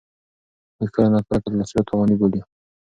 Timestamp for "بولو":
2.19-2.41